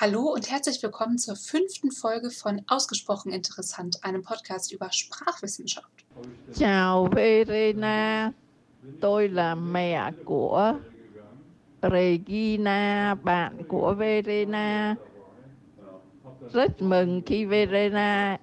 [0.00, 6.04] Hallo und herzlich willkommen zur fünften Folge von Ausgesprochen Interessant, einem Podcast über Sprachwissenschaft.
[6.54, 8.32] Chào Verena,
[9.00, 10.74] tôi là mẹ của
[11.82, 14.96] Regina, bạn của Verena.
[16.52, 18.38] Rất mừng khi Verena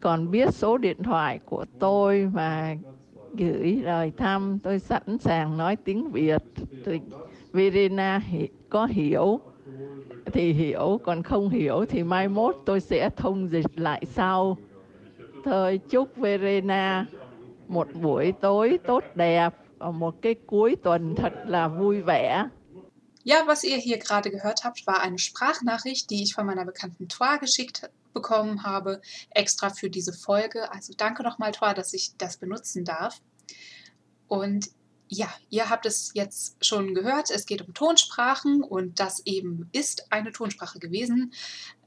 [0.00, 2.76] còn biết số điện thoại của tôi và
[3.34, 4.58] gửi lời thăm.
[4.58, 6.42] Tôi sẵn sàng nói tiếng Việt.
[7.52, 8.22] Verena
[8.68, 9.40] có hiểu
[10.32, 14.56] thì hiểu, còn không hiểu thì mai mốt tôi sẽ thông dịch lại sau.
[15.44, 17.06] Thôi chúc Verena
[17.68, 19.54] một buổi tối tốt đẹp
[19.90, 22.48] một cái cuối tuần thật là vui vẻ.
[23.24, 27.08] Ja, was ihr hier gerade gehört habt, war eine Sprachnachricht, die ich von meiner bekannten
[27.08, 29.00] Toa geschickt bekommen habe,
[29.30, 30.70] extra für diese Folge.
[30.72, 33.20] Also danke nochmal, Toa, dass ich das benutzen darf.
[34.26, 34.70] Und
[35.14, 40.10] ja, ihr habt es jetzt schon gehört, es geht um Tonsprachen und das eben ist
[40.10, 41.34] eine Tonsprache gewesen.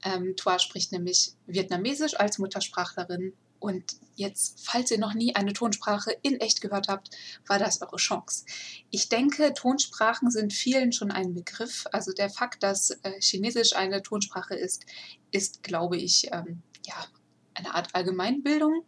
[0.03, 6.15] Ähm, Toa spricht nämlich Vietnamesisch als Muttersprachlerin und jetzt, falls ihr noch nie eine Tonsprache
[6.21, 7.09] in echt gehört habt,
[7.47, 8.45] war das eure Chance.
[8.91, 11.85] Ich denke, Tonsprachen sind vielen schon ein Begriff.
[11.91, 14.85] Also der Fakt, dass äh, Chinesisch eine Tonsprache ist,
[15.31, 17.07] ist, glaube ich, ähm, ja,
[17.55, 18.85] eine Art Allgemeinbildung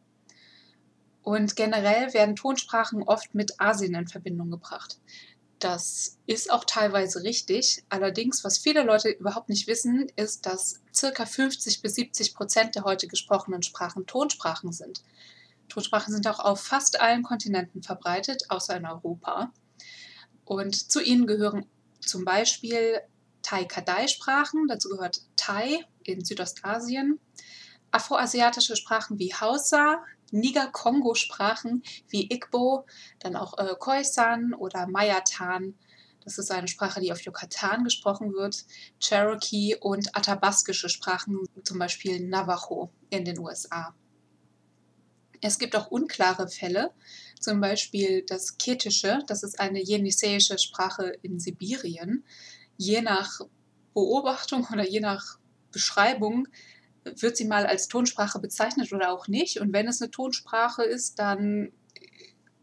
[1.27, 4.97] und generell werden Tonsprachen oft mit Asien in Verbindung gebracht.
[5.59, 7.83] Das ist auch teilweise richtig.
[7.89, 11.25] Allerdings, was viele Leute überhaupt nicht wissen, ist, dass ca.
[11.25, 15.03] 50 bis 70 Prozent der heute gesprochenen Sprachen Tonsprachen sind.
[15.67, 19.51] Tonsprachen sind auch auf fast allen Kontinenten verbreitet, außer in Europa.
[20.45, 21.65] Und zu ihnen gehören
[21.99, 23.01] zum Beispiel
[23.41, 27.19] Thai-Kadai-Sprachen, dazu gehört Thai in Südostasien,
[27.91, 32.85] afroasiatische Sprachen wie Hausa, Niger-Kongo-Sprachen wie Igbo,
[33.19, 35.75] dann auch äh, Khoisan oder Mayatan.
[36.23, 38.65] Das ist eine Sprache, die auf Yucatan gesprochen wird.
[38.99, 43.95] Cherokee und athabaskische Sprachen, zum Beispiel Navajo in den USA.
[45.41, 46.91] Es gibt auch unklare Fälle,
[47.39, 52.23] zum Beispiel das Ketische, das ist eine jenisseische Sprache in Sibirien.
[52.77, 53.41] Je nach
[53.93, 55.37] Beobachtung oder je nach
[55.71, 56.47] Beschreibung
[57.15, 59.59] wird sie mal als Tonsprache bezeichnet oder auch nicht.
[59.59, 61.71] Und wenn es eine Tonsprache ist, dann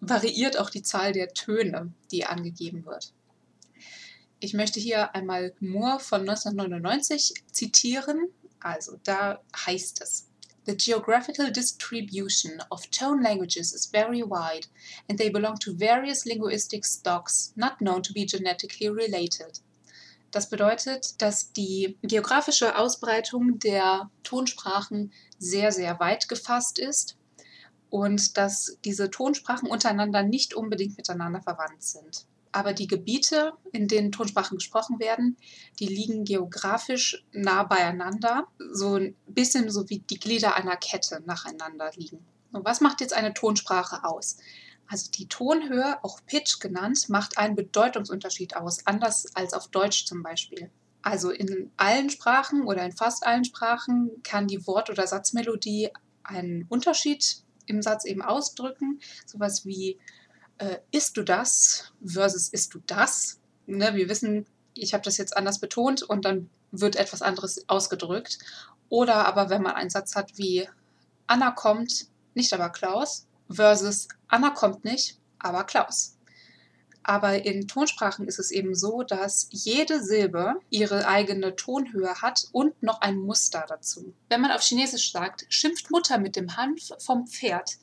[0.00, 3.12] variiert auch die Zahl der Töne, die angegeben wird.
[4.40, 8.28] Ich möchte hier einmal Moore von 1999 zitieren.
[8.60, 10.28] Also da heißt es,
[10.66, 14.66] The geographical distribution of tone languages is very wide,
[15.08, 19.60] and they belong to various linguistic stocks not known to be genetically related.
[20.34, 27.16] Das bedeutet, dass die geografische Ausbreitung der Tonsprachen sehr, sehr weit gefasst ist
[27.88, 32.26] und dass diese Tonsprachen untereinander nicht unbedingt miteinander verwandt sind.
[32.50, 35.36] Aber die Gebiete, in denen Tonsprachen gesprochen werden,
[35.78, 41.92] die liegen geografisch nah beieinander, so ein bisschen so wie die Glieder einer Kette nacheinander
[41.94, 42.26] liegen.
[42.50, 44.38] Und was macht jetzt eine Tonsprache aus?
[44.88, 50.22] Also die Tonhöhe, auch Pitch genannt, macht einen Bedeutungsunterschied aus, anders als auf Deutsch zum
[50.22, 50.70] Beispiel.
[51.02, 55.90] Also in allen Sprachen oder in fast allen Sprachen kann die Wort- oder Satzmelodie
[56.22, 59.00] einen Unterschied im Satz eben ausdrücken.
[59.26, 59.98] Sowas wie
[60.58, 63.38] äh, isst du das versus isst du das.
[63.66, 68.38] Ne, wir wissen, ich habe das jetzt anders betont und dann wird etwas anderes ausgedrückt.
[68.88, 70.68] Oder aber wenn man einen Satz hat wie
[71.26, 76.16] Anna kommt, nicht aber Klaus, versus Anna kommt nicht, aber Klaus.
[77.04, 82.82] Aber in Tonsprachen ist es eben so, dass jede Silbe ihre eigene Tonhöhe hat und
[82.82, 84.12] noch ein Muster dazu.
[84.28, 87.76] Wenn man auf Chinesisch sagt, schimpft Mutter mit dem Hanf vom Pferd,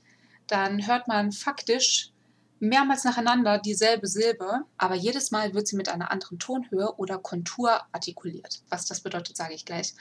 [0.47, 2.11] dann hört man faktisch
[2.59, 7.79] mehrmals nacheinander dieselbe Silbe, aber jedes Mal wird sie mit einer anderen Tonhöhe oder Kontur
[7.93, 8.61] artikuliert.
[8.67, 9.93] Was das bedeutet, sage ich gleich.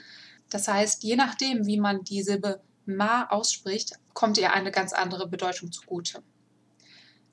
[0.49, 5.29] Das heißt, je nachdem, wie man die Silbe Ma ausspricht, kommt ihr eine ganz andere
[5.29, 6.21] Bedeutung zugute.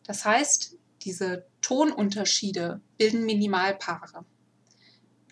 [0.08, 4.24] Das heißt, diese Tonunterschiede bilden Minimalpaare.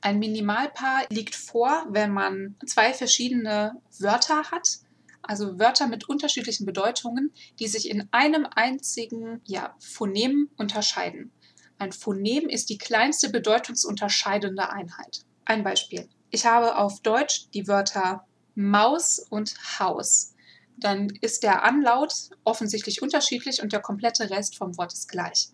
[0.03, 4.81] Ein Minimalpaar liegt vor, wenn man zwei verschiedene Wörter hat,
[5.23, 11.33] also Wörter mit unterschiedlichen Bedeutungen, die sich in einem einzigen ja, Phonem unterscheiden.
[11.79, 15.25] Ein Phonem ist die kleinste bedeutungsunterscheidende Einheit.
[15.47, 16.07] Ein Beispiel.
[16.31, 20.36] Ich habe auf Deutsch die Wörter Maus und Haus,
[20.77, 25.49] dann ist der Anlaut offensichtlich unterschiedlich und der komplette Rest vom Wort ist gleich.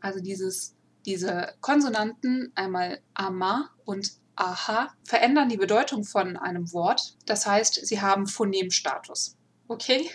[0.00, 0.74] Also dieses,
[1.06, 7.16] diese Konsonanten, einmal ama und aha, verändern die Bedeutung von einem Wort.
[7.26, 9.36] Das heißt, sie haben Phonemstatus.
[9.68, 10.10] Okay?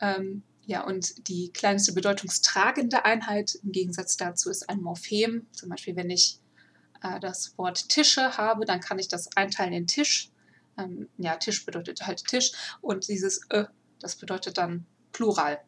[0.00, 5.46] Ähm, ja, und die kleinste bedeutungstragende Einheit im Gegensatz dazu ist ein Morphem.
[5.52, 6.40] Zum Beispiel, wenn ich
[7.02, 10.30] äh, das Wort Tische habe, dann kann ich das einteilen in Tisch.
[10.78, 13.64] Ähm, ja, Tisch bedeutet halt Tisch und dieses Ö,
[14.00, 15.60] das bedeutet dann Plural.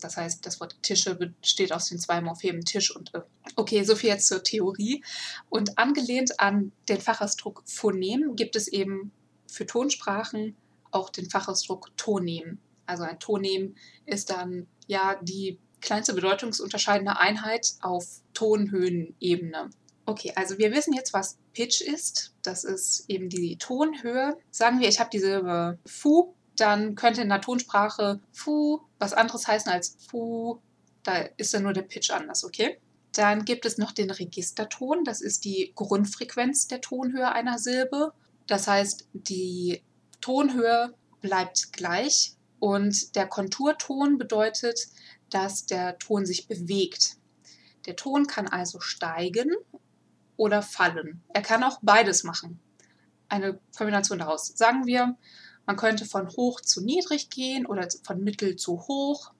[0.00, 3.20] Das heißt, das Wort Tische besteht aus den zwei Morphemen Tisch und Ö.
[3.56, 5.02] Okay, soviel jetzt zur Theorie.
[5.48, 9.12] Und angelehnt an den Fachausdruck Phonem gibt es eben
[9.50, 10.56] für Tonsprachen
[10.90, 12.58] auch den Fachausdruck Tonem.
[12.86, 13.74] Also ein Tonem
[14.06, 19.70] ist dann ja die kleinste bedeutungsunterscheidende Einheit auf Tonhöhenebene.
[20.06, 22.34] Okay, also wir wissen jetzt, was Pitch ist.
[22.42, 24.38] Das ist eben die Tonhöhe.
[24.52, 29.48] Sagen wir, ich habe die Silbe Fu, dann könnte in der Tonsprache Fu was anderes
[29.48, 30.60] heißen als Fu.
[31.02, 32.78] Da ist dann nur der Pitch anders, okay?
[33.10, 35.02] Dann gibt es noch den Registerton.
[35.02, 38.12] Das ist die Grundfrequenz der Tonhöhe einer Silbe.
[38.46, 39.82] Das heißt, die
[40.20, 44.86] Tonhöhe bleibt gleich und der Konturton bedeutet,
[45.30, 47.16] dass der Ton sich bewegt.
[47.86, 49.50] Der Ton kann also steigen
[50.38, 51.20] oder fallen.
[51.34, 52.58] Er kann auch beides machen.
[53.28, 54.46] Eine Kombination daraus.
[54.56, 55.18] Sagen wir,
[55.66, 59.32] man könnte von hoch zu niedrig gehen oder von mittel zu hoch.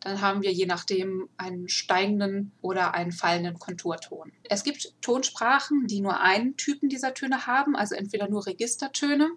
[0.00, 4.32] Dann haben wir je nachdem einen steigenden oder einen fallenden Konturton.
[4.44, 9.28] Es gibt Tonsprachen, die nur einen Typen dieser Töne haben, also entweder nur Registertöne.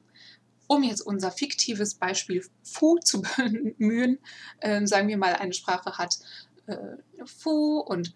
[0.68, 4.20] Um jetzt unser fiktives Beispiel Fu zu bemühen,
[4.60, 6.20] äh, sagen wir mal, eine Sprache hat
[6.68, 6.78] äh,
[7.26, 8.14] Fu und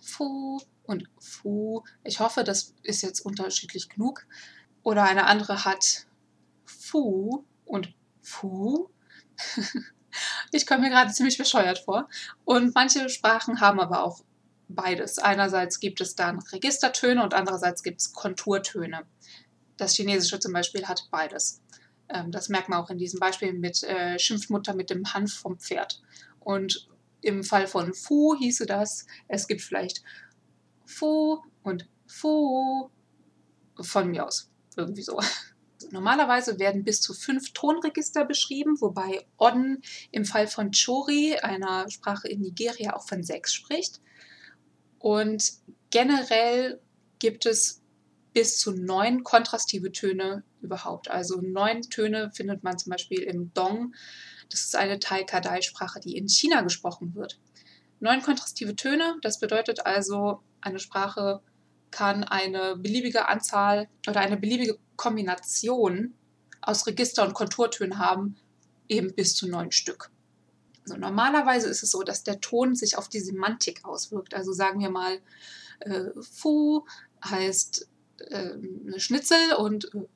[0.00, 1.84] Fu und Fu.
[2.02, 4.26] Ich hoffe, das ist jetzt unterschiedlich genug.
[4.82, 6.06] Oder eine andere hat
[6.64, 8.88] Fu und Fu.
[10.50, 12.08] ich komme mir gerade ziemlich bescheuert vor.
[12.44, 14.22] Und manche Sprachen haben aber auch
[14.68, 15.18] beides.
[15.18, 19.02] Einerseits gibt es dann Registertöne und andererseits gibt es Konturtöne.
[19.76, 21.60] Das Chinesische zum Beispiel hat beides.
[22.08, 25.58] Ähm, das merkt man auch in diesem Beispiel mit äh, Schimpfmutter mit dem Hanf vom
[25.58, 26.00] Pferd.
[26.40, 26.88] Und
[27.20, 30.02] im Fall von Fu hieße das, es gibt vielleicht
[30.88, 32.90] Fu und Fu
[33.78, 34.50] von mir aus.
[34.76, 35.20] Irgendwie so.
[35.90, 42.28] Normalerweise werden bis zu fünf Tonregister beschrieben, wobei Odden im Fall von Chori, einer Sprache
[42.28, 44.00] in Nigeria, auch von sechs spricht.
[44.98, 45.52] Und
[45.90, 46.80] generell
[47.18, 47.82] gibt es
[48.32, 51.10] bis zu neun kontrastive Töne überhaupt.
[51.10, 53.94] Also neun Töne findet man zum Beispiel im Dong.
[54.50, 57.38] Das ist eine Tai-Kadai-Sprache, die in China gesprochen wird.
[58.00, 61.40] Neun kontrastive Töne, das bedeutet also, eine Sprache
[61.90, 66.14] kann eine beliebige Anzahl oder eine beliebige Kombination
[66.60, 68.36] aus Register- und Konturtönen haben,
[68.88, 70.10] eben bis zu neun Stück.
[70.84, 74.34] Also normalerweise ist es so, dass der Ton sich auf die Semantik auswirkt.
[74.34, 75.20] Also sagen wir mal,
[75.80, 76.86] äh, Fu
[77.24, 80.06] heißt äh, Schnitzel und äh,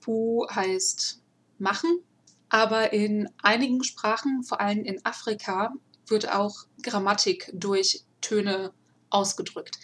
[0.00, 1.20] Fu heißt
[1.58, 2.00] machen.
[2.48, 5.72] Aber in einigen Sprachen, vor allem in Afrika,
[6.10, 8.72] wird auch Grammatik durch Töne
[9.10, 9.78] ausgedrückt.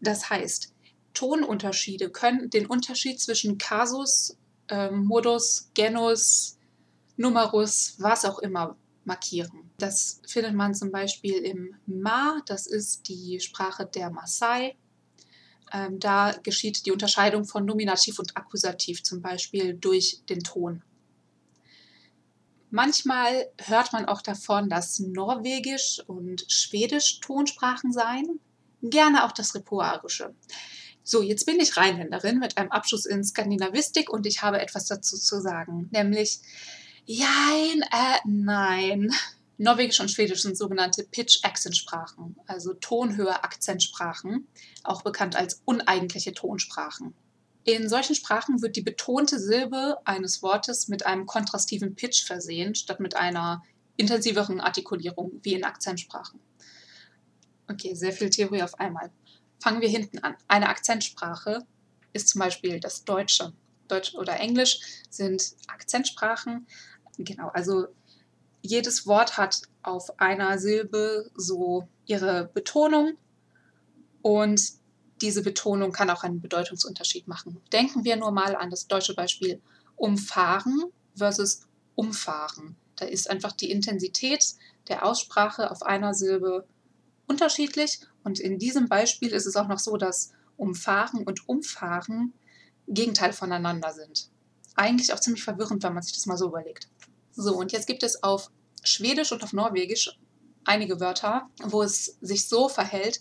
[0.00, 0.72] Das heißt,
[1.14, 4.36] Tonunterschiede können den Unterschied zwischen Kasus,
[4.68, 6.58] äh, Modus, Genus,
[7.16, 9.70] Numerus, was auch immer markieren.
[9.78, 14.76] Das findet man zum Beispiel im Ma, das ist die Sprache der Maasai.
[15.72, 20.82] Ähm, da geschieht die Unterscheidung von Nominativ und Akkusativ zum Beispiel durch den Ton.
[22.70, 28.40] Manchmal hört man auch davon, dass Norwegisch und Schwedisch Tonsprachen seien,
[28.82, 30.34] gerne auch das Ripuarische.
[31.02, 35.16] So, jetzt bin ich Rheinländerin mit einem Abschluss in Skandinavistik und ich habe etwas dazu
[35.16, 36.40] zu sagen, nämlich
[37.04, 39.12] jein, äh, nein.
[39.58, 44.46] Norwegisch und Schwedisch sind sogenannte Pitch-Accent-Sprachen, also Tonhöhe-Akzentsprachen,
[44.84, 47.14] auch bekannt als uneigentliche Tonsprachen.
[47.64, 53.00] In solchen Sprachen wird die betonte Silbe eines Wortes mit einem kontrastiven Pitch versehen, statt
[53.00, 53.62] mit einer
[53.96, 56.40] intensiveren Artikulierung wie in Akzentsprachen.
[57.68, 59.10] Okay, sehr viel Theorie auf einmal.
[59.62, 60.36] Fangen wir hinten an.
[60.48, 61.66] Eine Akzentsprache
[62.12, 63.52] ist zum Beispiel das Deutsche.
[63.88, 66.66] Deutsch oder Englisch sind Akzentsprachen.
[67.18, 67.88] Genau, also
[68.62, 73.16] jedes Wort hat auf einer Silbe so ihre Betonung
[74.22, 74.79] und
[75.20, 77.60] diese Betonung kann auch einen Bedeutungsunterschied machen.
[77.72, 79.60] Denken wir nur mal an das deutsche Beispiel
[79.96, 80.84] umfahren
[81.14, 81.62] versus
[81.94, 82.76] umfahren.
[82.96, 84.54] Da ist einfach die Intensität
[84.88, 86.66] der Aussprache auf einer Silbe
[87.26, 92.34] unterschiedlich und in diesem Beispiel ist es auch noch so, dass umfahren und umfahren
[92.86, 94.28] Gegenteil voneinander sind.
[94.74, 96.88] Eigentlich auch ziemlich verwirrend, wenn man sich das mal so überlegt.
[97.32, 98.50] So, und jetzt gibt es auf
[98.82, 100.18] Schwedisch und auf Norwegisch
[100.64, 103.20] einige Wörter, wo es sich so verhält,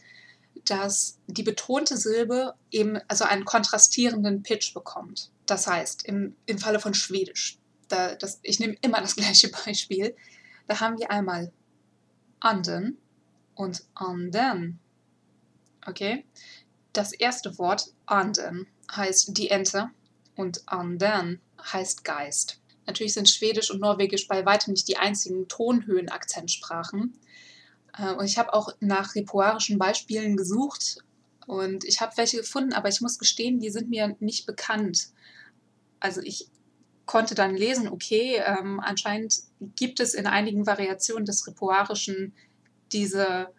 [0.65, 5.31] dass die betonte Silbe eben also einen kontrastierenden Pitch bekommt.
[5.45, 10.15] Das heißt, im, im Falle von Schwedisch, da, das, ich nehme immer das gleiche Beispiel,
[10.67, 11.51] da haben wir einmal
[12.39, 12.97] anden
[13.55, 14.79] und anden.
[15.85, 16.25] Okay?
[16.93, 19.89] Das erste Wort, anden, heißt die Ente
[20.35, 22.59] und anden heißt Geist.
[22.85, 27.19] Natürlich sind Schwedisch und Norwegisch bei weitem nicht die einzigen Tonhöhen-Akzentsprachen.
[27.99, 31.03] Äh, und ich habe auch nach ripuarischen Beispielen gesucht
[31.47, 35.09] und ich habe welche gefunden, aber ich muss gestehen, die sind mir nicht bekannt.
[35.99, 36.47] Also ich
[37.05, 39.39] konnte dann lesen, okay, ähm, anscheinend
[39.75, 42.33] gibt es in einigen Variationen des Ripuarischen
[42.91, 43.51] diese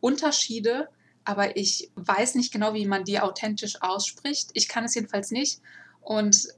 [0.00, 0.88] Unterschiede,
[1.24, 4.50] aber ich weiß nicht genau, wie man die authentisch ausspricht.
[4.52, 5.60] Ich kann es jedenfalls nicht
[6.00, 6.48] und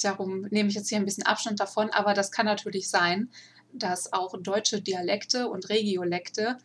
[0.00, 3.28] darum nehme ich jetzt hier ein bisschen Abstand davon, aber das kann natürlich sein,
[3.72, 6.58] dass auch deutsche Dialekte und Regiolekte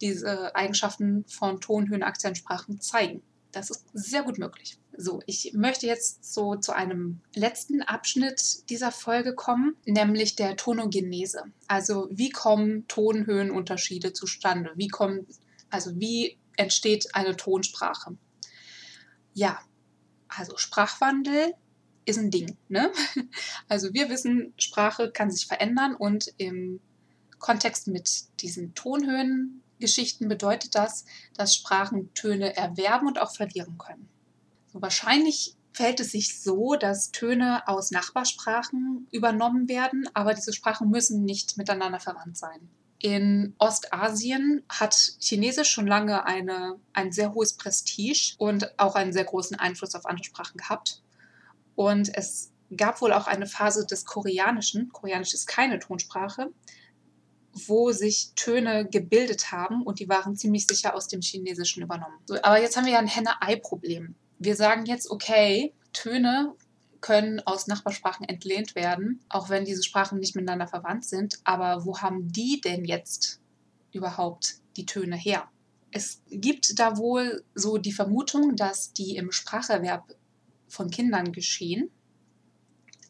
[0.00, 3.22] diese Eigenschaften von Tonhöhen, Akzentsprachen zeigen.
[3.52, 4.78] Das ist sehr gut möglich.
[4.98, 11.44] So, ich möchte jetzt so zu einem letzten Abschnitt dieser Folge kommen, nämlich der Tonogenese.
[11.66, 14.72] Also wie kommen Tonhöhenunterschiede zustande?
[14.74, 15.26] Wie kommen,
[15.70, 18.16] also wie entsteht eine Tonsprache?
[19.32, 19.58] Ja,
[20.28, 21.54] also Sprachwandel
[22.06, 22.56] ist ein Ding.
[22.68, 22.90] Ne?
[23.68, 26.80] Also wir wissen, Sprache kann sich verändern und im
[27.38, 34.08] Kontext mit diesen Tonhöhengeschichten bedeutet das, dass Sprachen Töne erwerben und auch verlieren können.
[34.72, 40.90] So wahrscheinlich fällt es sich so, dass Töne aus Nachbarsprachen übernommen werden, aber diese Sprachen
[40.90, 42.70] müssen nicht miteinander verwandt sein.
[42.98, 49.24] In Ostasien hat Chinesisch schon lange eine, ein sehr hohes Prestige und auch einen sehr
[49.24, 51.02] großen Einfluss auf andere Sprachen gehabt.
[51.76, 56.50] Und es gab wohl auch eine Phase des Koreanischen, Koreanisch ist keine Tonsprache,
[57.66, 62.18] wo sich Töne gebildet haben und die waren ziemlich sicher aus dem Chinesischen übernommen.
[62.26, 64.14] So, aber jetzt haben wir ja ein Henne-Ei-Problem.
[64.38, 66.54] Wir sagen jetzt, okay, Töne
[67.00, 71.38] können aus Nachbarsprachen entlehnt werden, auch wenn diese Sprachen nicht miteinander verwandt sind.
[71.44, 73.40] Aber wo haben die denn jetzt
[73.92, 75.48] überhaupt die Töne her?
[75.92, 80.14] Es gibt da wohl so die Vermutung, dass die im Spracherwerb
[80.68, 81.90] von Kindern geschehen.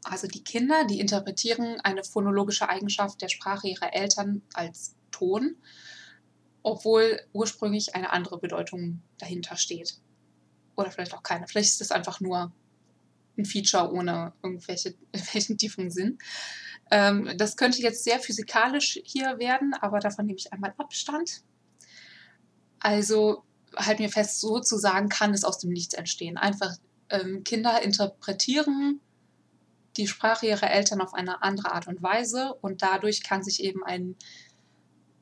[0.04, 5.56] Also die Kinder, die interpretieren eine phonologische Eigenschaft der Sprache ihrer Eltern als Ton,
[6.62, 9.98] obwohl ursprünglich eine andere Bedeutung dahinter steht.
[10.76, 11.48] Oder vielleicht auch keine.
[11.48, 12.52] Vielleicht ist es einfach nur
[13.36, 16.18] ein Feature ohne irgendwelche, irgendwelchen tiefen Sinn.
[16.90, 21.42] Ähm, das könnte jetzt sehr physikalisch hier werden, aber davon nehme ich einmal Abstand.
[22.78, 23.44] Also
[23.74, 26.36] halt mir fest, sozusagen kann es aus dem Nichts entstehen.
[26.36, 26.76] Einfach
[27.10, 29.00] ähm, Kinder interpretieren
[29.96, 33.82] die Sprache ihrer Eltern auf eine andere Art und Weise und dadurch kann sich eben
[33.82, 34.16] ein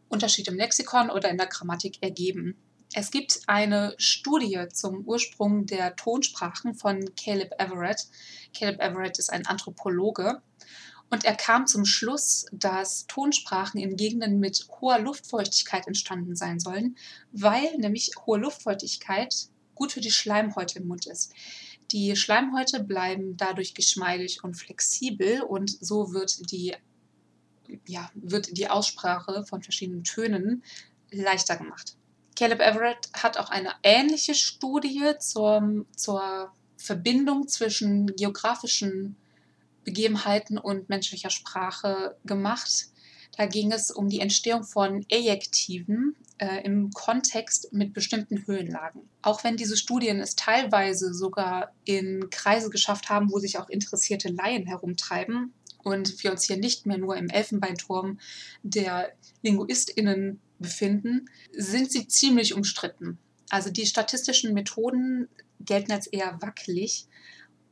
[0.09, 2.57] Unterschied im Lexikon oder in der Grammatik ergeben.
[2.93, 8.07] Es gibt eine Studie zum Ursprung der Tonsprachen von Caleb Everett.
[8.57, 10.43] Caleb Everett ist ein Anthropologe
[11.11, 16.97] und er kam zum Schluss, dass Tonsprachen in Gegenden mit hoher Luftfeuchtigkeit entstanden sein sollen,
[17.33, 19.35] weil nämlich hohe Luftfeuchtigkeit
[19.75, 21.33] gut für die Schleimhäute im Mund ist.
[21.93, 26.75] Die Schleimhäute bleiben dadurch geschmeidig und flexibel und so wird die,
[27.87, 30.63] ja, wird die Aussprache von verschiedenen Tönen
[31.11, 31.97] leichter gemacht.
[32.37, 39.17] Caleb Everett hat auch eine ähnliche Studie zur, zur Verbindung zwischen geografischen
[39.85, 42.89] Begebenheiten und menschlicher Sprache gemacht.
[43.37, 49.03] Da ging es um die Entstehung von Ejektiven äh, im Kontext mit bestimmten Höhenlagen.
[49.23, 54.29] Auch wenn diese Studien es teilweise sogar in Kreise geschafft haben, wo sich auch interessierte
[54.29, 58.19] Laien herumtreiben und wir uns hier nicht mehr nur im Elfenbeinturm
[58.63, 59.13] der
[59.43, 63.19] LinguistInnen befinden, sind sie ziemlich umstritten.
[63.51, 65.29] Also die statistischen Methoden
[65.61, 67.07] gelten als eher wackelig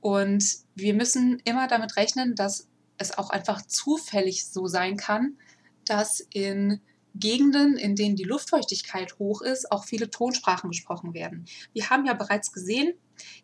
[0.00, 5.37] und wir müssen immer damit rechnen, dass es auch einfach zufällig so sein kann,
[5.84, 6.80] dass in
[7.14, 11.44] Gegenden, in denen die Luftfeuchtigkeit hoch ist, auch viele Tonsprachen gesprochen werden.
[11.72, 12.94] Wir haben ja bereits gesehen,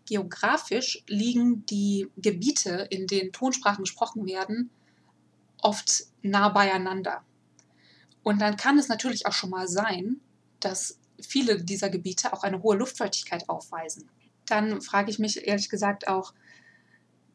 [0.06, 4.70] geografisch liegen die Gebiete, in denen Tonsprachen gesprochen werden,
[5.60, 7.22] oft nah beieinander.
[8.22, 10.20] Und dann kann es natürlich auch schon mal sein,
[10.60, 14.08] dass viele dieser Gebiete auch eine hohe Luftfeuchtigkeit aufweisen.
[14.46, 16.32] Dann frage ich mich ehrlich gesagt auch,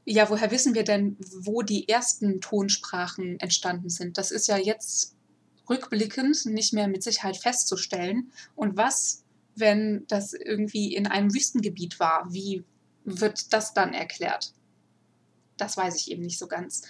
[0.06, 4.18] ja, woher wissen wir denn, wo die ersten Tonsprachen entstanden sind?
[4.18, 5.16] Das ist ja jetzt
[5.70, 8.32] rückblickend nicht mehr mit Sicherheit festzustellen.
[8.56, 9.24] Und was,
[9.56, 12.28] wenn das irgendwie in einem Wüstengebiet war?
[12.32, 12.64] Wie
[13.06, 14.54] wird das dann erklärt?
[15.58, 16.84] Das weiß ich eben nicht so ganz.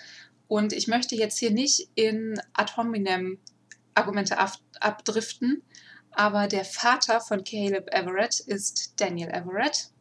[0.48, 3.40] Und ich möchte jetzt hier nicht in ad hominem
[3.94, 5.62] Argumente ab abdriften,
[6.12, 9.93] aber der Vater von Caleb Everett ist Daniel Everett.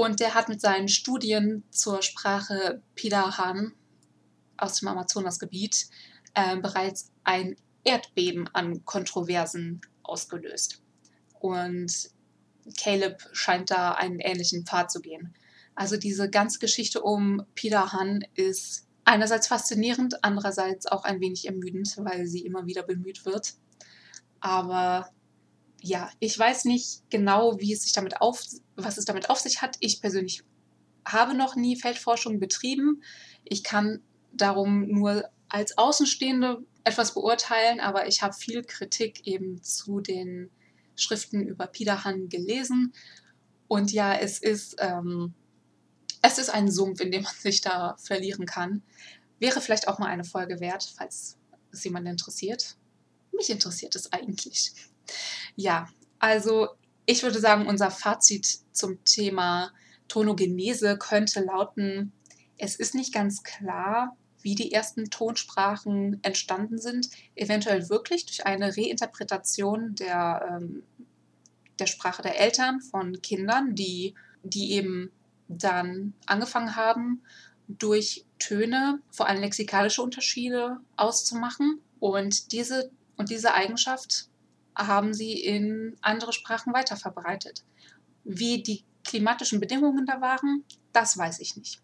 [0.00, 3.74] Und der hat mit seinen Studien zur Sprache Pidahan
[4.56, 5.88] aus dem Amazonasgebiet
[6.32, 10.80] äh, bereits ein Erdbeben an Kontroversen ausgelöst.
[11.38, 11.92] Und
[12.78, 15.34] Caleb scheint da einen ähnlichen Pfad zu gehen.
[15.74, 21.94] Also diese ganze Geschichte um Peter Han ist einerseits faszinierend, andererseits auch ein wenig ermüdend,
[21.98, 23.52] weil sie immer wieder bemüht wird.
[24.40, 25.10] Aber
[25.82, 28.44] ja, ich weiß nicht genau, wie es sich damit auf,
[28.76, 29.76] was es damit auf sich hat.
[29.80, 30.42] Ich persönlich
[31.04, 33.02] habe noch nie Feldforschung betrieben.
[33.44, 40.00] Ich kann darum nur als Außenstehende etwas beurteilen, aber ich habe viel Kritik eben zu
[40.00, 40.50] den
[40.96, 42.92] Schriften über Pidahan gelesen.
[43.68, 45.34] Und ja, es ist, ähm,
[46.22, 48.82] es ist ein Sumpf, in dem man sich da verlieren kann.
[49.38, 51.38] Wäre vielleicht auch mal eine Folge wert, falls
[51.72, 52.76] es jemand interessiert.
[53.32, 54.72] Mich interessiert es eigentlich.
[55.56, 55.88] Ja,
[56.18, 56.68] also
[57.06, 59.72] ich würde sagen, unser Fazit zum Thema
[60.08, 62.12] Tonogenese könnte lauten,
[62.58, 68.76] es ist nicht ganz klar, wie die ersten Tonsprachen entstanden sind, eventuell wirklich durch eine
[68.76, 70.82] Reinterpretation der, ähm,
[71.78, 75.10] der Sprache der Eltern von Kindern, die, die eben
[75.48, 77.22] dann angefangen haben,
[77.68, 81.80] durch Töne vor allem lexikalische Unterschiede auszumachen.
[81.98, 84.29] Und diese, und diese Eigenschaft
[84.76, 87.64] haben sie in andere Sprachen weiterverbreitet.
[88.24, 91.82] Wie die klimatischen Bedingungen da waren, das weiß ich nicht.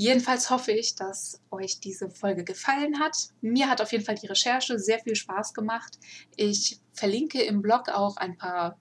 [0.00, 3.16] Jedenfalls hoffe ich, dass euch diese Folge gefallen hat.
[3.40, 5.98] Mir hat auf jeden Fall die Recherche sehr viel Spaß gemacht.
[6.36, 8.78] Ich verlinke im Blog auch ein paar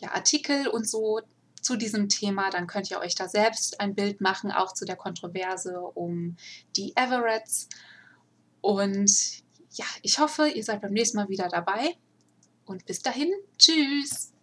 [0.00, 1.20] ja, Artikel und so
[1.62, 2.50] zu diesem Thema.
[2.50, 6.36] Dann könnt ihr euch da selbst ein Bild machen, auch zu der Kontroverse um
[6.76, 7.68] die Everetts.
[8.60, 11.94] Und ja, ich hoffe, ihr seid beim nächsten Mal wieder dabei.
[12.66, 14.32] Und bis dahin, tschüss!